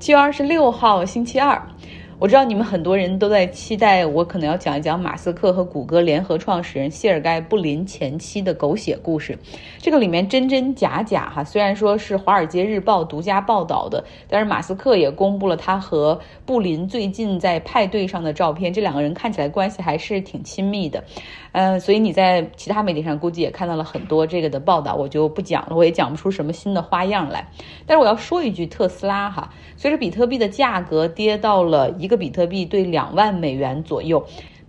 [0.00, 1.62] 七月二十六号，星期二。
[2.20, 9.38] 我知道你们很多人都在期待我可能要讲一讲马斯克和谷歌联合创始人谢尔盖布林前妻的狗血故事。
[9.78, 21.02] 这个里面真真假假哈，虽然说是《华尔街日报》独家报道的，但是马斯克也公布了他和布林最近在派对上的照片，这两个人看起来关系还是挺亲密的。
[21.52, 27.48] 嗯，所以你在其他媒体上估计也看到了很多这个的报道，我就不讲了，我也讲不出什么新的花样来。
[27.86, 32.09] 但是我要说一句，特斯拉哈，随着比特币的价格跌到了一。
[32.10, 34.26] 一个比特币兑两万美元左右，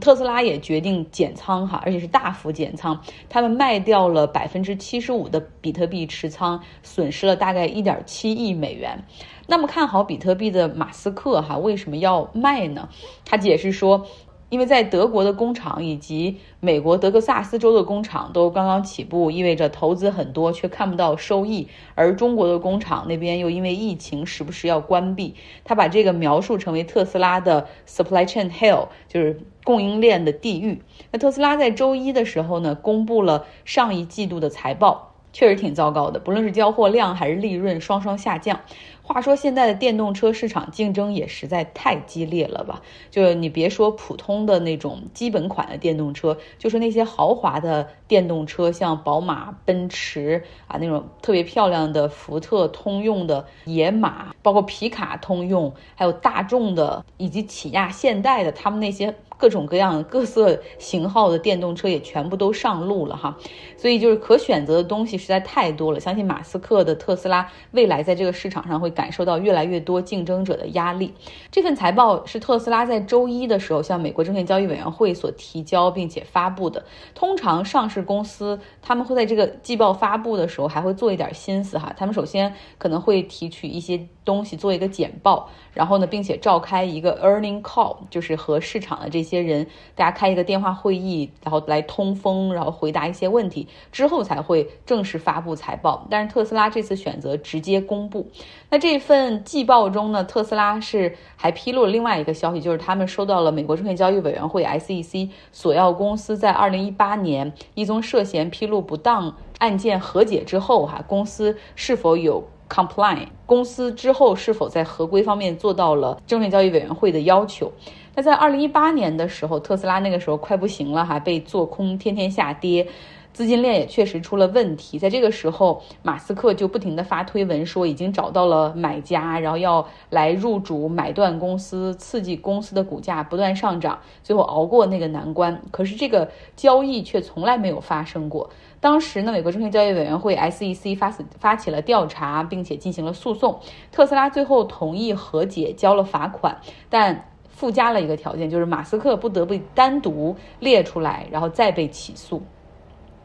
[0.00, 2.96] 特斯拉也决定减仓哈，而且是大幅减仓。
[3.28, 9.02] 他们卖掉了百分之七十五的比特币持仓，损失了大概一点七亿美元。
[9.48, 12.88] 那么看好比特币的马斯克哈，为什么要卖呢？
[13.24, 14.06] 他解释说。
[14.50, 21.68] 因为在德国的工厂以及美国德克萨斯州的工厂都刚刚起步，意味着投资很多却看不到收益。
[21.94, 25.34] 而中国的工厂那边又因为疫情时不时要关闭。
[25.64, 30.82] 他把这个描述成为特斯拉的 supply chain hell，就是供应链的地狱。
[31.10, 38.60] 那特斯拉在周一的时候呢，公布了上一季度的财报，确实挺糟糕的，不论是交货量还是利润双双下降。
[39.06, 42.80] 话说现在的电动车市场竞争也实在太激烈了吧？
[43.10, 63.36] 就你别说普通的那种基本款的电动车，就是那些豪华的电动车，像宝马、奔驰啊那种特别漂亮的福特、通用的野马，包括皮卡、通用，还有大众的以及起亚、现代的，他们那些各种各样的各色型号的电动车也全部都上路了哈。
[63.76, 68.93] 所以就是可选择的东西实在太多了，相信马斯克的特斯拉未来在这个市场上会。
[68.94, 71.12] 感受到越来越多竞争者的压力。
[71.50, 76.82] 这份财报是特斯拉在周一的时候向美国证券交易委员会所提交并且发布的。
[77.14, 84.06] 通常上市公司他们会在这个季报发布的时候还会做一点心思哈，他们首先可能会提取一些。
[84.24, 96.06] 东西做一个简报，然后呢，并且召开一个 earning call，就是和市场的这些人，大家开一个电话会议，然后来通风，然后回答一些问题，之后才会正式发布财报。
[96.08, 98.26] 但是特斯拉这次选择直接公布。
[98.70, 112.44] 那这份季报中呢，特斯拉是还披露了另外一个消息，就是他们收到了美国证券交易委员会 SEC 索要公司在二零一八年一宗涉嫌披露不当案件和解之后，哈，公司是否有。
[112.66, 117.70] Comply 公司之后是否在合规方面做到了证券交易委员会的要求？
[118.14, 122.86] 那在二零一八年的时候，特斯拉那个时候快不行了哈，被做空，天天下跌。
[123.34, 135.60] 资金链也确实出了问题，在这个时候，马斯克就不停地发推文说已经找到了买家，然后要来入主买断公司，刺激公司的股价不断上涨，最后熬过那个难关。
[135.72, 138.48] 可是这个交易却从来没有发生过。
[138.78, 143.58] 当时呢，美国证券交易委员会 SEC 发发起了调查，并且进行了诉讼。
[143.90, 146.56] 特斯拉最后同意和解，交了罚款，
[146.88, 152.40] 但附加了一个条件，就是马斯克不得不单独列出来，然后再被起诉。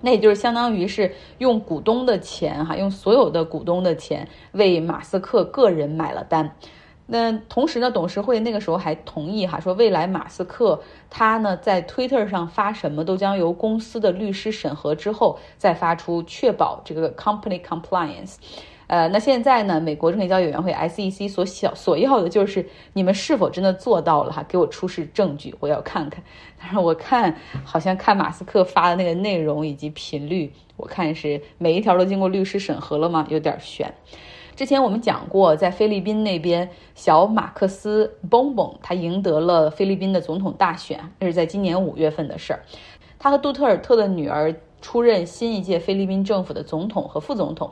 [0.02, 6.56] 那也就是相当于是用股东的钱，哈，用所有的股东的钱为马斯克个人买了单。
[7.12, 18.36] 那同时呢，董事会那个时候还同意，哈，说未来马斯克他呢在 Twitter 上发什么都将由公司的律师审核之后再发出，确保这个 company compliance。
[18.90, 19.80] 呃，那现在呢？
[19.80, 24.44] 美国证券交易委员会 SEC 所想所要的就是你们是否真的做到了哈？
[24.50, 26.24] 给我出示证据，我要看看。
[26.60, 33.28] 但是我看好像看马斯克发的那个内容以及频率，我看是每一条都经过律师审核了吗？
[33.30, 33.94] 有点悬。
[34.56, 42.64] 之前我们讲过，在菲律宾那边，小马克思蹦蹦他赢得了菲律宾的总统大选，那是在今年五月份的事儿。
[43.20, 47.72] 他和杜特尔特的女儿出任新一届菲律宾政府的总统和副总统。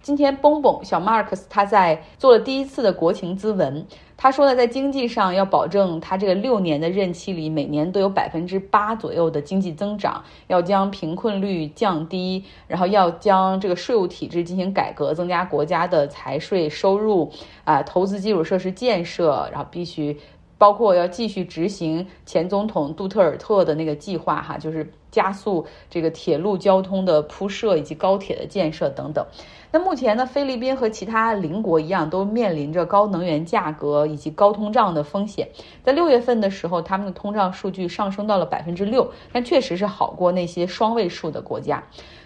[0.00, 3.86] 今天，蹦蹦小马克思他在做了第一次的国情咨文。
[4.16, 17.30] 他说呢，在经济上要保证他这个六年的任期里每年都有百分之八左右的经济增长，要将贫困率降低，然后要将这个税务体制进行改革，增加国家的财税收入
[17.64, 20.18] 啊，投资基础设施建设，然后必须
[20.56, 29.24] 包括要继续执行前总统杜特尔特的那个计划哈，就是加速这个铁路交通的铺设以及高铁的建设等等。
[29.70, 35.46] 那目前呢，菲律宾和其他邻国一样，都面临着高能源价格以及高通胀的风险。
[35.82, 41.82] 在六月份的时候，他们的通胀数据上升到了百分之六，但确实是好过那些双位数的国家。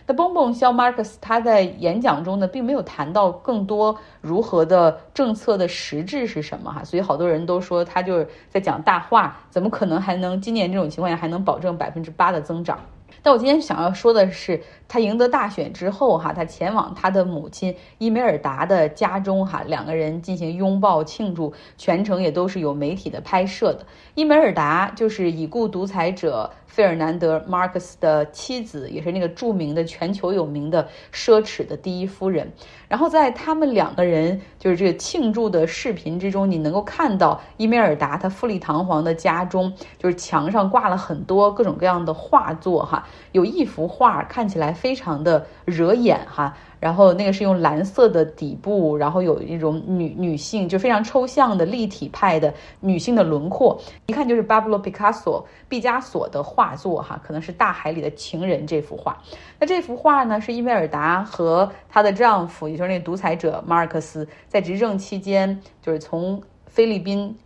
[0.06, 12.78] 那蹦蹦肖马克思他在演讲中呢，并没有谈到更多如何的政策的实质是什么哈，所以好多人都说他就是在讲大话，怎么可能还能今年这种情况下还能保证百分之八的增长？
[13.22, 23.86] 但我今天想要说的是，他赢得大选之后，哈，他前往他的母亲伊梅尔达的家中，哈，两个人进行拥抱庆祝，全程也都是有媒体的拍摄的。
[24.14, 32.52] 伊梅尔达就是已故独裁者费尔南德·马克思的妻子，也是那个著名的、全球有名的奢侈的第一夫人。
[32.88, 43.06] 然后在他们两个人就是这个庆祝的视频之中，你能够看到伊梅尔达她富丽堂皇的家中，就是墙上挂了很多各种各样的画作，哈。
[43.32, 59.16] 有一幅画看起来非常的惹眼哈，然后那个是用蓝色的底部，然后有一种女女性就非常抽象的立体派的女性的轮廓，一看就是巴布罗·毕卡索毕加索的画作哈，可能是大海里的情人这幅画。
[59.58, 67.36] 那这幅画呢，是伊梅尔达和她的丈夫，也就是那独裁者马尔克斯在执政期间，就是从菲律宾。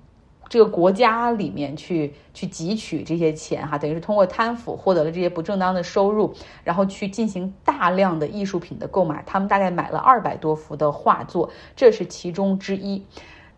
[0.49, 6.33] 这个国家里面去去汲取这些钱哈，等于是通过贪腐获得了这些不正当的收入，
[6.63, 9.23] 然后去进行大量的艺术品的购买。
[9.27, 13.05] 他们大概买了二百多幅的画作，这是其中之一。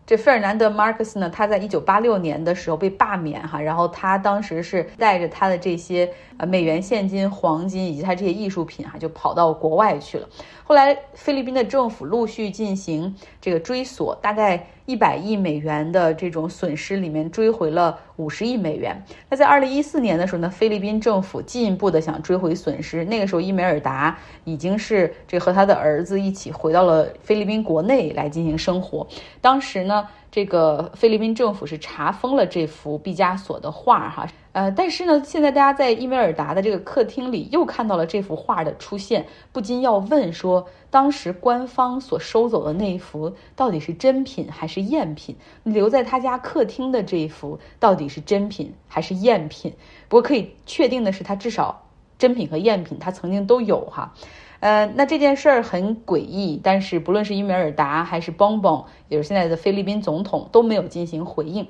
[0.07, 10.27] 这费尔南德·马克思呢，他在一九八六年的时候被罢免哈，然后他当时是带着他的这些呃美元现金、黄金以及他这些艺术品哈，就跑到国外去了。
[10.63, 18.99] 后来菲律宾的政府陆续进行这个追索，大概一百亿美元的这种损失里面追回了五十亿美元。
[19.29, 23.05] 那在二零一四年的时候呢，菲律宾政府进一步的想追回损失。
[23.05, 29.05] 那个时候伊梅尔达已经是这和他的儿子一起回到了菲律宾国内来进行生活。
[29.39, 30.07] 当时呢。
[30.31, 45.35] 这个菲律宾政府是查封了这幅毕加索的画，哈，呃，但是呢，现在大家在伊梅尔达的这个客厅里又看到了这幅画的出现，不禁要问说，当时官方所收走的那一幅到底是真品还是赝品？
[45.63, 49.71] 留在他家客厅的这一幅到底是真品还是赝品？
[50.07, 51.83] 不过可以确定的是，它至少
[52.17, 54.13] 真品和赝品它曾经都有哈。
[54.59, 61.65] 呃，那这件事儿很诡异，但是不论是伊梅尔达还是邦邦，也就是现在的菲律宾总统，都没有进行回应。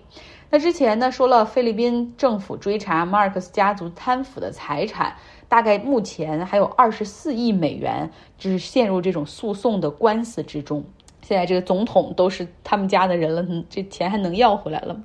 [0.50, 5.16] 那之前呢，说了菲律宾政府追查马尔克斯家族贪腐的财产，
[5.48, 8.10] 大概目前还有二十四亿美元，
[8.40, 10.84] 就是陷入这种诉讼的官司之中。
[11.22, 15.04] 现在这个总统都是他们家的人了，这钱还能要回来了吗？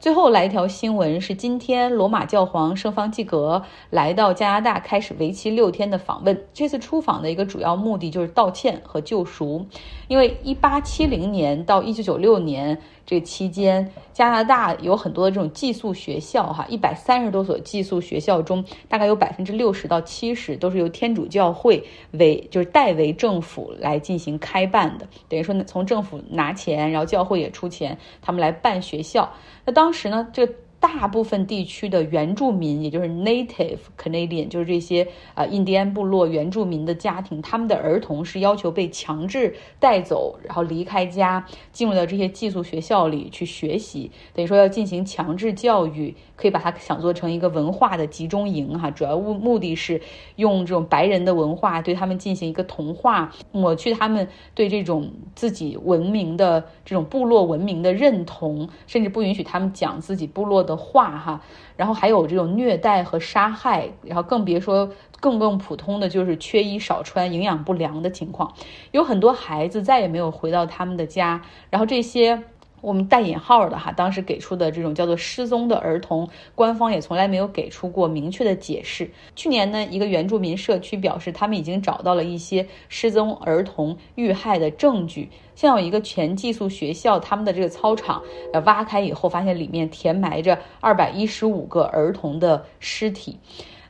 [0.00, 6.46] 最后来一条新闻，是今天罗马教皇圣方济各来到加拿大，开始为期六天的访问。
[6.54, 9.66] 这次出访的一个主要目的就是道歉和救赎，
[10.08, 12.80] 因为一八七零年到一九九六年
[13.10, 29.28] 这期间，加拿大有很多的这种寄宿学校，哈，一百三十多所寄宿学校中，大概有百分之六十到七十都是由天主教会为就是代为政府来进行开办的，等于说从政府拿钱，然后教会也出钱，他们来办学校。
[29.64, 30.48] 那当时呢，这
[30.80, 46.16] 大部分地区的原住民，也就是 Native Canadian，就是这些呃印第安部落原住民的家庭，他们的儿童是要求被强制带走，然后离开家，进入到这些寄宿学校里去学习，等于说要进行强制教育。
[46.40, 50.00] 可以把它想做成一个文化的集中营哈，主要目目的是
[50.36, 61.40] 用这种白人的文化对他们进行一个同化，抹去他们对这种自己文明的这种部落文明的认同，甚至不允许他们讲自己部落的话哈。
[61.76, 68.54] 然后还有这种虐待和杀害，然后更别说更更普通的就是缺衣少穿、营养不良的情况，
[68.92, 72.44] 有很多孩子再也没有回到他们的家，然后这些。
[72.80, 79.10] 我们带引号的哈，当时给出的这种叫做失踪的儿童，官方也从来没有给出过明确的解释。
[79.34, 85.28] 去年呢，一个原住民社区表示，他们已经找到了一些失踪儿童遇害的证据。
[85.54, 93.38] 像有一个全寄宿学校，他们的这个操场，呃，挖开以后，发现里面填埋着二百一十五个儿童的尸体。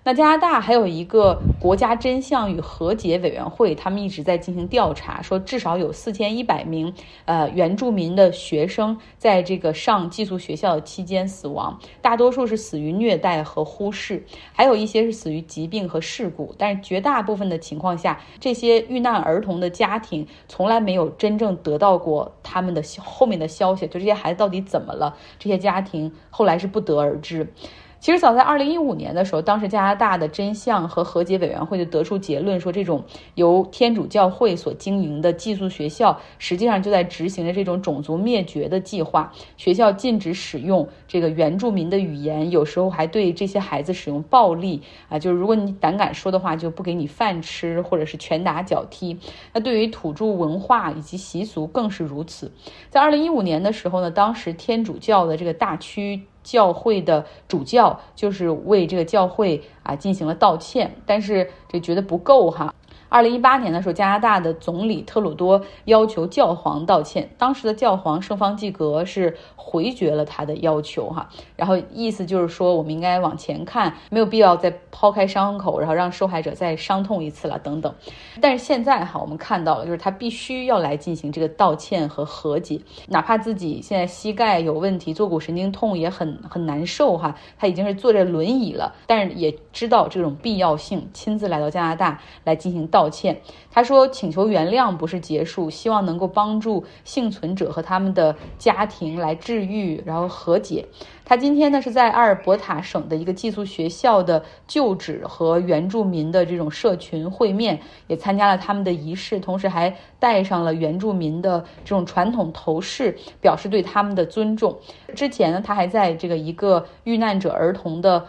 [0.03, 6.93] 那加拿大还有一个国家真相与和解委员会，他们一直在进行调查，说至少有四千一百名
[7.27, 27.53] 呃原住民的学生在这个上寄宿学校期间死亡，大多数是死于虐待和忽视，还有一些是死于疾病和事故，但是绝大部分的情况下，这些遇难儿童的家庭从来没有真正得到过他们的后面的消息，就这些孩子到底怎么了，这些家庭后来是不得而知。
[28.01, 33.05] 其实早在二零一五年的时候，当时加拿大的真相和和解委员会就得出结论，说这种
[33.35, 39.31] 由天主教会所经营的寄宿学校，实际上就在执行着这种种族灭绝的计划。
[39.59, 44.81] 学校禁止使用这个原住民的语言，有时候还对这些孩子使用暴力
[45.11, 49.19] 啊，就是如果你胆敢说的话，就不给你饭吃，或者是拳打脚踢。
[49.53, 52.51] 那对于土著文化以及习俗更是如此。
[52.89, 56.23] 在二零一五年的时候呢，当时天主教的这个大区。
[56.43, 62.75] 教会的主教，就是为这个教会啊进行了道歉，但是这觉得不够哈。
[63.11, 77.93] 二零一八年的时候，加拿大的总理特鲁多要求教皇道歉，当时的教皇圣方济格是回绝了他的要求，哈，然后意思就是说我们应该往前看，没有必要再抛开伤口，然后让受害者再伤痛一次了，等等。
[78.41, 93.00] 但是现在哈，我们看到了，就是他必须要来进行这个道歉和和解，哪怕自己现在膝盖有问题，坐骨神经痛也很很难受哈，他已经是坐着轮椅了，但是也知道这种必要性，亲自来到加拿大来进行道。
[93.01, 93.41] 道歉，
[93.71, 100.85] 他说请求原谅不是结束，希望能够帮助幸存者和他们的家庭来治愈，然后和解。
[101.25, 114.77] 他今天呢是在阿尔伯塔省的一个寄宿学校的旧址和原住民的这种社群会面，也参加了他们的仪式，同时还带上了原住民的这种传统头饰，表示对他们的尊重。
[115.15, 118.27] 之前呢，他还在这个一个遇难者儿童的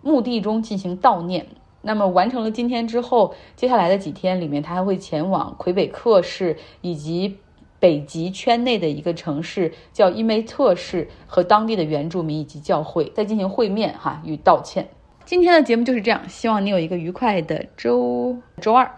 [0.00, 1.46] 墓地中进行悼念。
[1.84, 7.38] 那么完成了今天之后，接下来的几天里面，他还会前往魁北克市以及
[7.78, 14.88] 北极圈内的一个城市，叫伊梅特市，和当地的原住民以及教会再进行会面哈与道歉。
[15.26, 18.90] 今天的节目就是这样，希望你有一个愉快的周周二。